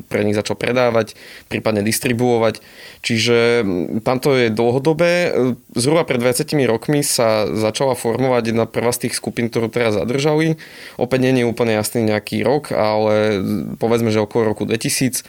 pre 0.09 0.25
nich 0.25 0.33
začal 0.33 0.57
predávať, 0.57 1.13
prípadne 1.45 1.85
distribuovať. 1.85 2.57
Čiže 3.05 3.61
tam 4.01 4.17
to 4.17 4.33
je 4.33 4.49
dlhodobé. 4.49 5.29
Zhruba 5.77 6.09
pred 6.09 6.17
20 6.17 6.57
rokmi 6.65 7.05
sa 7.05 7.45
začala 7.53 7.93
formovať 7.93 8.49
jedna 8.49 8.65
prvá 8.65 8.89
z 8.89 9.05
tých 9.05 9.21
skupín, 9.21 9.53
ktorú 9.53 9.69
teraz 9.69 9.93
zadržali. 9.93 10.54
Opäť 10.95 11.19
nie 11.25 11.43
je 11.43 11.49
úplne 11.49 11.73
jasný 11.75 12.05
nejaký 12.07 12.41
rok, 12.41 12.71
ale 12.71 13.41
povedzme, 13.77 14.09
že 14.09 14.23
okolo 14.23 14.55
roku 14.55 14.63
2000 14.63 15.25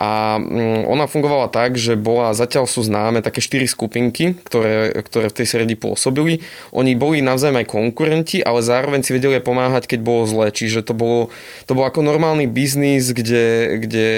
a 0.00 0.40
mm, 0.40 0.88
ona 0.88 1.04
fungovala 1.04 1.52
tak, 1.52 1.76
že 1.76 1.92
bola, 1.92 2.32
zatiaľ 2.32 2.64
sú 2.64 2.80
známe 2.80 3.20
také 3.20 3.44
štyri 3.44 3.68
skupinky, 3.68 4.32
ktoré, 4.48 4.96
ktoré 5.04 5.28
v 5.28 5.36
tej 5.36 5.46
sredi 5.46 5.76
pôsobili. 5.76 6.40
Oni 6.72 6.96
boli 6.96 7.20
navzájom 7.20 7.60
aj 7.60 7.68
konkurenti, 7.68 8.40
ale 8.40 8.64
zároveň 8.64 9.04
si 9.04 9.12
vedeli 9.12 9.44
pomáhať, 9.44 9.84
keď 9.84 10.00
bolo 10.00 10.24
zle. 10.24 10.48
Čiže 10.48 10.88
to 10.88 10.96
bolo, 10.96 11.28
to 11.68 11.76
bolo 11.76 11.84
ako 11.84 12.00
normálny 12.00 12.48
biznis, 12.48 13.12
kde, 13.12 13.76
kde 13.82 14.08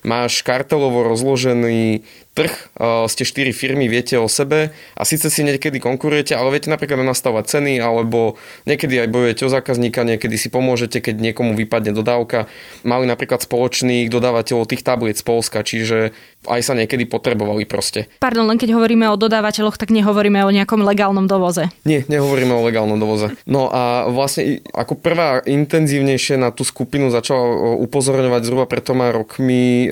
máš 0.00 0.40
kartelovo 0.40 1.04
rozložený 1.04 2.08
trh, 2.38 2.54
ste 3.10 3.22
štyri 3.26 3.50
firmy, 3.50 3.90
viete 3.90 4.14
o 4.14 4.30
sebe 4.30 4.70
a 4.94 5.02
síce 5.02 5.26
si 5.26 5.42
niekedy 5.42 5.82
konkurujete, 5.82 6.38
ale 6.38 6.54
viete 6.54 6.70
napríklad 6.70 7.02
nastavať 7.02 7.50
ceny 7.50 7.82
alebo 7.82 8.38
niekedy 8.62 9.02
aj 9.02 9.08
bojujete 9.10 9.42
o 9.42 9.50
zákazníka, 9.50 10.06
niekedy 10.06 10.38
si 10.38 10.46
pomôžete, 10.46 11.02
keď 11.02 11.18
niekomu 11.18 11.58
vypadne 11.58 11.90
dodávka. 11.90 12.46
Mali 12.86 13.10
napríklad 13.10 13.42
spoločných 13.42 14.06
dodávateľov 14.06 14.70
tých 14.70 14.86
tabliec 14.86 15.18
z 15.18 15.26
Polska, 15.26 15.66
čiže 15.66 16.14
aj 16.46 16.60
sa 16.62 16.78
niekedy 16.78 17.04
potrebovali 17.10 17.66
proste. 17.66 18.06
Pardon, 18.22 18.46
len 18.46 18.56
keď 18.56 18.78
hovoríme 18.78 19.10
o 19.10 19.18
dodávateľoch, 19.18 19.74
tak 19.74 19.90
nehovoríme 19.90 20.46
o 20.46 20.54
nejakom 20.54 20.86
legálnom 20.86 21.26
dovoze. 21.26 21.66
Nie, 21.82 22.06
nehovoríme 22.06 22.54
o 22.54 22.62
legálnom 22.62 22.96
dovoze. 22.96 23.34
No 23.44 23.66
a 23.68 24.06
vlastne 24.06 24.62
ako 24.70 24.94
prvá 24.96 25.42
intenzívnejšie 25.42 26.38
na 26.38 26.54
tú 26.54 26.62
skupinu 26.62 27.10
začala 27.10 27.76
upozorňovať 27.82 28.42
zhruba 28.46 28.64
pred 28.70 28.86
toma 28.86 29.10
rokmi 29.10 29.90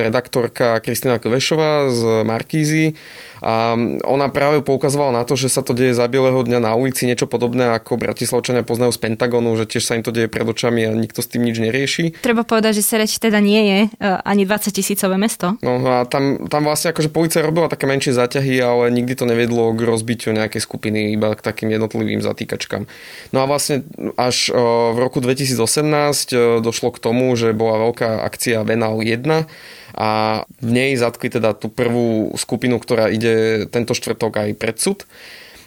redaktorka 0.00 0.80
Kristina 0.80 1.20
Kvešová 1.20 1.92
z 1.92 2.00
Markízy 2.24 2.96
a 3.44 3.76
ona 4.04 4.26
práve 4.32 4.64
poukazovala 4.64 5.12
na 5.12 5.22
to, 5.24 5.36
že 5.36 5.52
sa 5.52 5.60
to 5.60 5.76
deje 5.76 5.92
za 5.92 6.08
bieleho 6.08 6.40
dňa 6.40 6.60
na 6.62 6.72
ulici, 6.72 7.04
niečo 7.04 7.28
podobné 7.28 7.68
ako 7.76 8.00
Bratislavčania 8.00 8.64
poznajú 8.64 8.96
z 8.96 9.00
Pentagonu, 9.02 9.52
že 9.60 9.68
tiež 9.68 9.84
sa 9.84 9.96
im 9.98 10.04
to 10.04 10.14
deje 10.14 10.30
pred 10.32 10.46
očami 10.46 10.88
a 10.88 10.90
nikto 10.96 11.20
s 11.20 11.28
tým 11.28 11.44
nič 11.44 11.60
nerieši. 11.60 12.16
Treba 12.24 12.46
povedať, 12.46 12.80
že 12.80 12.86
Sereď 12.86 13.10
teda 13.20 13.42
nie 13.42 13.62
je 13.66 13.80
uh, 13.88 14.22
ani 14.24 14.48
20 14.48 14.72
tisícové 14.72 15.20
mesto. 15.20 15.58
No 15.60 15.82
a 15.84 16.08
tam, 16.08 16.48
tam 16.48 16.64
vlastne 16.64 16.94
akože 16.94 17.12
policia 17.12 17.44
robila 17.44 17.68
také 17.68 17.84
menšie 17.84 18.16
záťahy, 18.16 18.56
ale 18.62 18.88
nikdy 18.94 19.12
to 19.18 19.28
nevedlo 19.28 19.74
k 19.76 19.80
rozbitiu 19.84 20.32
nejakej 20.32 20.62
skupiny, 20.64 21.12
iba 21.12 21.34
k 21.36 21.44
takým 21.44 21.68
jednotlivým 21.68 22.24
zatýkačkám. 22.24 22.88
No 23.34 23.38
a 23.42 23.44
vlastne 23.44 23.84
až 24.16 24.48
uh, 24.54 24.96
v 24.96 24.98
roku 25.02 25.20
2018 25.20 25.56
uh, 25.56 26.40
došlo 26.64 26.88
k 26.94 27.02
tomu, 27.02 27.34
že 27.36 27.52
bola 27.52 27.90
veľká 27.90 28.24
akcia 28.24 28.64
Venal 28.64 29.02
1, 29.04 29.48
a 29.96 30.42
v 30.60 30.70
nej 30.70 30.92
zatkli 31.00 31.32
teda 31.32 31.56
tú 31.56 31.72
prvú 31.72 32.36
skupinu, 32.36 32.76
ktorá 32.76 33.08
ide 33.08 33.25
tento 33.70 33.92
štvrtok 33.94 34.32
aj 34.46 34.50
pred 34.58 34.76
súd. 34.76 35.04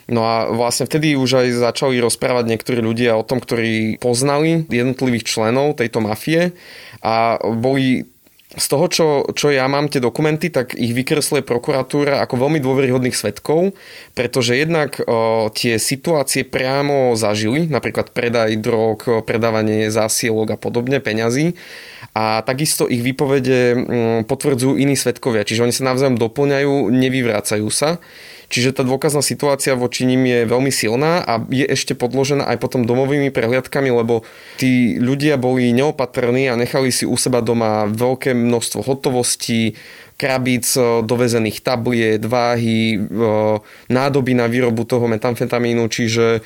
No 0.09 0.25
a 0.25 0.49
vlastne 0.49 0.89
vtedy 0.89 1.13
už 1.13 1.45
aj 1.45 1.47
začali 1.61 2.01
rozprávať 2.01 2.49
niektorí 2.49 2.81
ľudia 2.81 3.13
o 3.13 3.23
tom, 3.23 3.37
ktorí 3.37 4.01
poznali 4.01 4.65
jednotlivých 4.65 5.29
členov 5.29 5.77
tejto 5.77 6.01
mafie 6.01 6.57
a 7.05 7.37
boli 7.37 8.09
z 8.49 8.65
toho, 8.65 8.85
čo, 8.89 9.07
čo 9.37 9.53
ja 9.53 9.69
mám 9.69 9.93
tie 9.93 10.01
dokumenty, 10.01 10.49
tak 10.49 10.73
ich 10.73 10.97
vykresluje 10.97 11.45
prokuratúra 11.45 12.25
ako 12.25 12.49
veľmi 12.49 12.57
dôveryhodných 12.57 13.13
svetkov, 13.13 13.77
pretože 14.17 14.57
jednak 14.57 14.97
o, 15.05 15.53
tie 15.53 15.77
situácie 15.77 16.49
priamo 16.49 17.13
zažili, 17.13 17.69
napríklad 17.69 18.09
predaj 18.09 18.57
drog, 18.57 19.21
predávanie 19.29 19.93
zásielok 19.93 20.57
a 20.57 20.57
podobne, 20.57 20.97
peňazí 20.97 21.53
a 22.17 22.41
takisto 22.41 22.89
ich 22.89 23.05
výpovede 23.05 23.59
mm, 23.77 24.19
potvrdzujú 24.25 24.81
iní 24.81 24.97
svetkovia, 24.97 25.45
čiže 25.45 25.69
oni 25.69 25.73
sa 25.75 25.85
navzájom 25.85 26.17
doplňajú, 26.17 26.89
nevyvracajú 26.89 27.69
sa. 27.69 28.01
Čiže 28.49 28.81
tá 28.81 28.83
dôkazná 28.83 29.21
situácia 29.21 29.77
voči 29.77 30.09
ním 30.09 30.25
je 30.25 30.49
veľmi 30.49 30.73
silná 30.73 31.21
a 31.21 31.37
je 31.53 31.69
ešte 31.69 31.93
podložená 31.93 32.49
aj 32.49 32.57
potom 32.57 32.81
domovými 32.81 33.29
prehliadkami, 33.29 33.93
lebo 33.93 34.25
tí 34.57 34.97
ľudia 34.97 35.37
boli 35.37 35.69
neopatrní 35.69 36.49
a 36.49 36.57
nechali 36.57 36.89
si 36.89 37.05
u 37.05 37.13
seba 37.13 37.45
doma 37.45 37.85
veľké 37.85 38.33
množstvo 38.33 38.81
hotovostí, 38.81 39.77
krabíc 40.19 40.75
dovezených 41.05 41.63
tabliet, 41.63 42.25
váhy, 42.27 42.99
nádoby 43.87 44.33
na 44.35 44.51
výrobu 44.51 44.83
toho 44.83 45.07
metamfetamínu, 45.07 45.87
čiže 45.87 46.43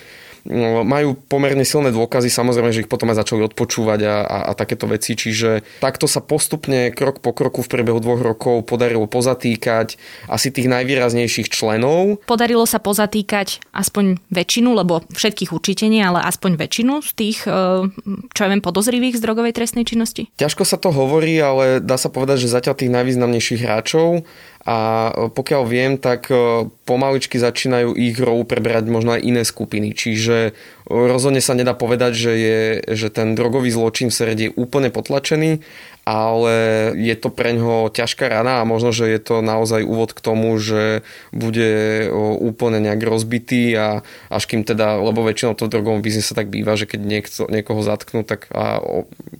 majú 0.83 1.15
pomerne 1.15 1.63
silné 1.63 1.95
dôkazy, 1.95 2.27
samozrejme, 2.27 2.75
že 2.75 2.83
ich 2.83 2.91
potom 2.91 3.07
aj 3.11 3.23
začali 3.23 3.47
odpočúvať 3.47 3.99
a, 4.03 4.15
a, 4.23 4.37
a 4.49 4.51
takéto 4.53 4.91
veci, 4.91 5.15
čiže 5.15 5.63
takto 5.79 6.03
sa 6.03 6.19
postupne 6.19 6.91
krok 6.91 7.23
po 7.23 7.31
kroku 7.31 7.63
v 7.63 7.71
priebehu 7.71 7.99
dvoch 8.03 8.19
rokov 8.19 8.67
podarilo 8.67 9.07
pozatýkať 9.07 9.95
asi 10.27 10.51
tých 10.51 10.67
najvýraznejších 10.67 11.47
členov. 11.47 12.19
Podarilo 12.27 12.67
sa 12.67 12.83
pozatýkať 12.83 13.63
aspoň 13.71 14.19
väčšinu, 14.27 14.75
lebo 14.75 15.07
všetkých 15.15 15.55
určite 15.55 15.87
nie, 15.87 16.03
ale 16.03 16.19
aspoň 16.27 16.59
väčšinu 16.59 16.93
z 16.99 17.11
tých, 17.15 17.39
e, 17.47 17.87
čo 18.35 18.39
ja 18.43 18.49
viem, 18.51 18.59
podozrivých 18.59 19.19
z 19.19 19.23
drogovej 19.23 19.55
trestnej 19.55 19.87
činnosti? 19.87 20.27
Ťažko 20.35 20.67
sa 20.67 20.75
to 20.75 20.91
hovorí, 20.91 21.39
ale 21.39 21.79
dá 21.79 21.95
sa 21.95 22.11
povedať, 22.11 22.43
že 22.43 22.51
zatiaľ 22.51 22.75
tých 22.75 22.91
najvýznamnejších 22.91 23.63
hráčov 23.63 24.27
a 24.63 25.11
pokiaľ 25.27 25.63
viem, 25.67 25.99
tak 25.99 26.31
e, 26.31 26.71
pomaličky 26.87 27.35
začínajú 27.35 27.99
ich 27.99 28.15
rolu 28.15 28.47
preberať 28.47 28.87
možno 28.87 29.11
aj 29.19 29.21
iné 29.27 29.43
skupiny. 29.43 29.91
Čiže 29.91 30.55
rozhodne 30.87 31.43
sa 31.43 31.51
nedá 31.51 31.75
povedať, 31.75 32.15
že, 32.15 32.33
je, 32.39 32.61
že 32.95 33.07
ten 33.11 33.35
drogový 33.35 33.75
zločin 33.75 34.07
v 34.07 34.15
Serede 34.15 34.43
je 34.47 34.55
úplne 34.55 34.87
potlačený, 34.87 35.59
ale 36.03 36.91
je 36.99 37.15
to 37.15 37.31
pre 37.31 37.55
ňoho 37.55 37.87
ťažká 37.87 38.27
rana 38.27 38.59
a 38.59 38.67
možno, 38.67 38.91
že 38.91 39.07
je 39.07 39.19
to 39.23 39.39
naozaj 39.39 39.87
úvod 39.87 40.11
k 40.11 40.19
tomu, 40.19 40.59
že 40.59 41.07
bude 41.31 42.11
úplne 42.43 42.83
nejak 42.83 42.99
rozbitý 42.99 43.71
a 43.79 44.03
až 44.27 44.43
kým 44.51 44.67
teda, 44.67 44.99
lebo 44.99 45.23
väčšinou 45.23 45.55
to 45.55 45.71
v 45.71 45.71
drogovom 45.71 46.03
biznise 46.03 46.35
tak 46.35 46.51
býva, 46.51 46.75
že 46.75 46.91
keď 46.91 46.99
niekto, 46.99 47.41
niekoho 47.47 47.79
zatknú 47.79 48.27
tak 48.27 48.51
a 48.51 48.83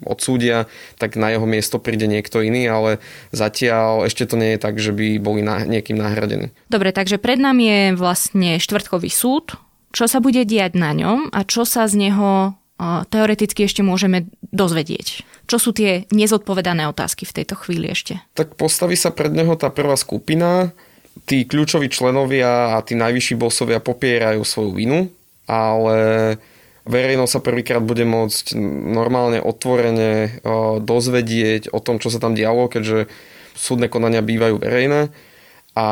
odsúdia, 0.07 0.71
tak 0.95 1.19
na 1.19 1.35
jeho 1.35 1.43
miesto 1.43 1.83
príde 1.83 2.07
niekto 2.07 2.39
iný, 2.39 2.71
ale 2.71 3.03
zatiaľ 3.35 4.07
ešte 4.07 4.23
to 4.23 4.39
nie 4.39 4.55
je 4.55 4.63
tak, 4.63 4.79
že 4.79 4.95
by 4.95 5.19
boli 5.19 5.43
na, 5.43 5.67
niekým 5.67 5.99
nahradení. 5.99 6.55
Dobre, 6.71 6.95
takže 6.95 7.19
pred 7.19 7.43
nami 7.43 7.63
je 7.67 7.83
vlastne 7.99 8.55
štvrtkový 8.63 9.11
súd. 9.11 9.59
Čo 9.91 10.07
sa 10.07 10.23
bude 10.23 10.47
diať 10.47 10.79
na 10.79 10.95
ňom 10.95 11.29
a 11.29 11.43
čo 11.43 11.67
sa 11.67 11.85
z 11.91 12.07
neho 12.09 12.57
teoreticky 13.13 13.67
ešte 13.67 13.85
môžeme 13.85 14.31
dozvedieť? 14.49 15.21
Čo 15.43 15.57
sú 15.59 15.69
tie 15.75 16.07
nezodpovedané 16.09 16.87
otázky 16.87 17.27
v 17.27 17.43
tejto 17.43 17.59
chvíli 17.59 17.91
ešte? 17.91 18.19
Tak 18.33 18.55
postaví 18.55 18.95
sa 18.95 19.11
pred 19.11 19.35
neho 19.35 19.53
tá 19.59 19.67
prvá 19.67 19.99
skupina, 19.99 20.71
tí 21.27 21.43
kľúčoví 21.43 21.91
členovia 21.91 22.75
a 22.75 22.81
tí 22.81 22.95
najvyšší 22.95 23.35
bosovia 23.35 23.83
popierajú 23.83 24.41
svoju 24.41 24.71
vinu, 24.71 24.99
ale 25.45 25.97
verejnosť 26.87 27.31
sa 27.31 27.41
prvýkrát 27.43 27.83
bude 27.83 28.07
môcť 28.07 28.55
normálne 28.91 29.39
otvorene 29.43 30.39
dozvedieť 30.83 31.71
o 31.71 31.79
tom, 31.83 31.99
čo 31.99 32.11
sa 32.11 32.19
tam 32.23 32.35
dialo, 32.35 32.71
keďže 32.71 33.11
súdne 33.53 33.87
konania 33.87 34.23
bývajú 34.23 34.59
verejné 34.59 35.11
a 35.73 35.87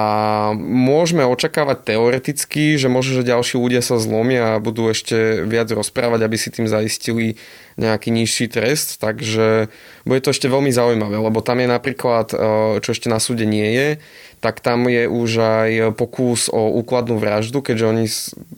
môžeme 0.62 1.26
očakávať 1.26 1.90
teoreticky, 1.90 2.78
že 2.78 2.86
možno, 2.86 3.18
že 3.18 3.34
ďalší 3.34 3.58
ľudia 3.58 3.82
sa 3.82 3.98
zlomia 3.98 4.58
a 4.58 4.62
budú 4.62 4.86
ešte 4.94 5.42
viac 5.42 5.74
rozprávať, 5.74 6.22
aby 6.22 6.38
si 6.38 6.54
tým 6.54 6.70
zaistili 6.70 7.42
nejaký 7.82 8.14
nižší 8.14 8.46
trest, 8.46 9.02
takže 9.02 9.74
bude 10.06 10.22
to 10.22 10.30
ešte 10.30 10.46
veľmi 10.46 10.70
zaujímavé, 10.70 11.18
lebo 11.18 11.42
tam 11.42 11.66
je 11.66 11.68
napríklad, 11.72 12.30
e, 12.30 12.38
čo 12.78 12.94
ešte 12.94 13.10
na 13.10 13.18
súde 13.18 13.50
nie 13.50 13.74
je, 13.74 13.90
tak 14.38 14.62
tam 14.62 14.86
je 14.86 15.10
už 15.10 15.30
aj 15.42 15.70
pokus 15.98 16.46
o 16.54 16.78
úkladnú 16.78 17.18
vraždu, 17.18 17.66
keďže 17.66 17.90
oni 17.90 18.06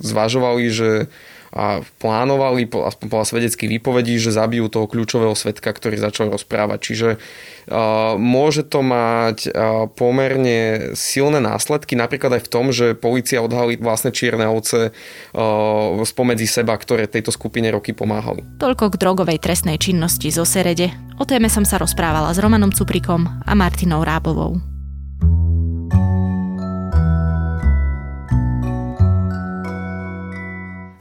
zvažovali, 0.04 0.68
že 0.68 1.08
a 1.54 1.86
plánovali, 2.02 2.66
aspoň 2.66 3.08
podľa 3.14 3.30
svedeckých 3.30 3.70
výpovedí, 3.78 4.18
že 4.18 4.34
zabijú 4.34 4.74
toho 4.74 4.90
kľúčového 4.90 5.38
svetka, 5.38 5.70
ktorý 5.70 6.02
začal 6.02 6.34
rozprávať. 6.34 6.80
Čiže 6.82 7.10
uh, 7.16 8.18
môže 8.18 8.66
to 8.66 8.82
mať 8.82 9.54
uh, 9.54 9.86
pomerne 9.94 10.92
silné 10.98 11.38
následky, 11.38 11.94
napríklad 11.94 12.42
aj 12.42 12.50
v 12.50 12.52
tom, 12.52 12.66
že 12.74 12.98
policia 12.98 13.46
odhalí 13.46 13.78
vlastne 13.78 14.10
čierne 14.10 14.50
ovce 14.50 14.90
uh, 14.90 16.02
spomedzi 16.02 16.50
seba, 16.50 16.74
ktoré 16.74 17.06
tejto 17.06 17.30
skupine 17.30 17.70
roky 17.70 17.94
pomáhali. 17.94 18.42
Toľko 18.58 18.98
k 18.98 19.00
drogovej 19.00 19.38
trestnej 19.38 19.78
činnosti 19.78 20.34
zo 20.34 20.50
Serede. 20.50 20.90
O 21.22 21.30
téme 21.30 21.54
som 21.54 21.62
sa 21.62 21.78
rozprávala 21.78 22.34
s 22.34 22.42
Romanom 22.42 22.74
Cuprikom 22.74 23.30
a 23.46 23.54
Martinou 23.54 24.02
Rábovou. 24.02 24.73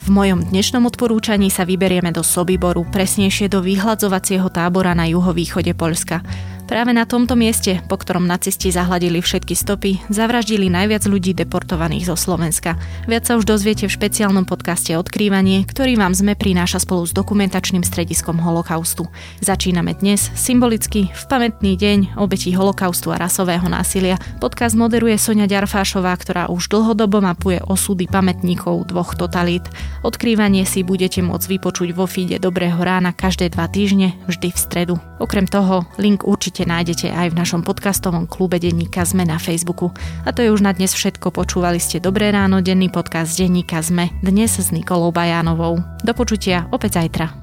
V 0.03 0.11
mojom 0.11 0.51
dnešnom 0.51 0.83
odporúčaní 0.91 1.47
sa 1.47 1.63
vyberieme 1.63 2.11
do 2.11 2.27
Sobiboru, 2.27 2.83
presnejšie 2.91 3.47
do 3.47 3.63
vyhľadzovacieho 3.63 4.51
tábora 4.51 4.99
na 4.99 5.07
juhovýchode 5.07 5.79
Poľska. 5.79 6.27
Práve 6.73 6.97
na 6.97 7.05
tomto 7.05 7.37
mieste, 7.37 7.85
po 7.85 8.01
ktorom 8.01 8.25
nacisti 8.25 8.73
zahladili 8.73 9.21
všetky 9.21 9.53
stopy, 9.53 10.01
zavraždili 10.09 10.73
najviac 10.73 11.05
ľudí 11.05 11.37
deportovaných 11.37 12.09
zo 12.09 12.17
Slovenska. 12.17 12.81
Viac 13.05 13.29
sa 13.29 13.37
už 13.37 13.45
dozviete 13.45 13.85
v 13.85 13.93
špeciálnom 13.93 14.49
podcaste 14.49 14.97
Odkrývanie, 14.97 15.69
ktorý 15.69 16.01
vám 16.01 16.17
sme 16.17 16.33
prináša 16.33 16.81
spolu 16.81 17.05
s 17.05 17.13
dokumentačným 17.13 17.85
strediskom 17.85 18.41
holokaustu. 18.41 19.05
Začíname 19.45 19.93
dnes 20.01 20.33
symbolicky 20.33 21.13
v 21.13 21.23
pamätný 21.29 21.77
deň 21.77 22.17
obetí 22.17 22.57
holokaustu 22.57 23.13
a 23.13 23.21
rasového 23.21 23.69
násilia. 23.69 24.17
Podcast 24.41 24.73
moderuje 24.73 25.21
Sonia 25.21 25.45
Ďarfášová, 25.45 26.17
ktorá 26.17 26.49
už 26.49 26.73
dlhodobo 26.73 27.21
mapuje 27.21 27.61
osudy 27.69 28.09
pamätníkov 28.09 28.89
dvoch 28.89 29.13
totalít. 29.13 29.69
Odkrývanie 30.09 30.65
si 30.65 30.81
budete 30.89 31.21
môcť 31.21 31.53
vypočuť 31.53 31.93
vo 31.93 32.09
feede 32.09 32.41
Dobrého 32.41 32.81
rána 32.81 33.13
každé 33.13 33.53
dva 33.53 33.69
týždne, 33.69 34.17
vždy 34.25 34.49
v 34.49 34.57
stredu. 34.57 34.97
Okrem 35.21 35.45
toho, 35.45 35.85
link 36.01 36.25
určite 36.25 36.62
určite 36.63 36.79
nájdete 36.79 37.09
aj 37.11 37.29
v 37.35 37.39
našom 37.43 37.67
podcastovom 37.67 38.31
klube 38.31 38.63
Denníka 38.63 39.03
Zme 39.03 39.27
na 39.27 39.43
Facebooku. 39.43 39.91
A 40.23 40.31
to 40.31 40.47
je 40.47 40.55
už 40.55 40.63
na 40.63 40.71
dnes 40.71 40.95
všetko. 40.95 41.35
Počúvali 41.35 41.83
ste 41.83 41.99
Dobré 41.99 42.31
ráno, 42.31 42.63
denný 42.63 42.87
podcast 42.87 43.35
Denníka 43.35 43.83
Zme, 43.83 44.15
dnes 44.23 44.63
s 44.63 44.71
Nikolou 44.71 45.11
Bajánovou. 45.11 45.83
Do 46.07 46.13
počutia 46.15 46.71
opäť 46.71 47.03
zajtra. 47.03 47.35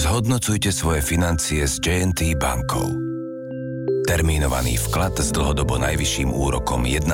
Zhodnocujte 0.00 0.72
svoje 0.72 1.04
financie 1.04 1.68
s 1.68 1.76
JNT 1.84 2.40
bankou. 2.40 2.88
Termínovaný 4.08 4.80
vklad 4.88 5.20
s 5.20 5.28
dlhodobo 5.36 5.76
najvyšším 5.84 6.32
úrokom 6.32 6.88
1,4% 6.88 7.12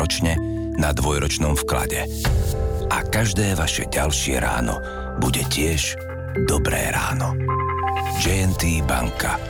ročne 0.00 0.32
na 0.80 0.96
dvojročnom 0.96 1.60
vklade 1.60 2.08
a 2.90 3.02
každé 3.02 3.58
vaše 3.58 3.88
ďalšie 3.90 4.38
ráno 4.38 4.78
bude 5.18 5.42
tiež 5.48 5.96
dobré 6.46 6.92
ráno. 6.92 7.34
JNT 8.20 8.84
Banka. 8.86 9.40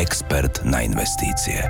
Expert 0.00 0.64
na 0.64 0.80
investície. 0.80 1.60